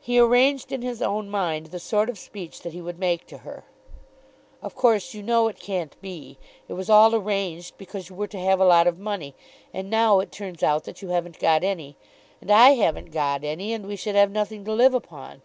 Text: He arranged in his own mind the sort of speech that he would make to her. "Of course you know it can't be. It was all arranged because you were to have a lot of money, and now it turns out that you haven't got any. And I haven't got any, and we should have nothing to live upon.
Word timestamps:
He 0.00 0.18
arranged 0.18 0.72
in 0.72 0.80
his 0.80 1.02
own 1.02 1.28
mind 1.28 1.66
the 1.66 1.78
sort 1.78 2.08
of 2.08 2.18
speech 2.18 2.62
that 2.62 2.72
he 2.72 2.80
would 2.80 2.98
make 2.98 3.26
to 3.26 3.36
her. 3.44 3.64
"Of 4.62 4.74
course 4.74 5.12
you 5.12 5.22
know 5.22 5.48
it 5.48 5.60
can't 5.60 6.00
be. 6.00 6.38
It 6.66 6.72
was 6.72 6.88
all 6.88 7.14
arranged 7.14 7.76
because 7.76 8.08
you 8.08 8.16
were 8.16 8.26
to 8.28 8.40
have 8.40 8.58
a 8.58 8.64
lot 8.64 8.86
of 8.86 8.98
money, 8.98 9.34
and 9.74 9.90
now 9.90 10.18
it 10.20 10.32
turns 10.32 10.62
out 10.62 10.84
that 10.84 11.02
you 11.02 11.08
haven't 11.08 11.38
got 11.38 11.62
any. 11.62 11.98
And 12.40 12.50
I 12.50 12.70
haven't 12.70 13.10
got 13.12 13.44
any, 13.44 13.74
and 13.74 13.84
we 13.86 13.96
should 13.96 14.14
have 14.14 14.30
nothing 14.30 14.64
to 14.64 14.72
live 14.72 14.94
upon. 14.94 15.42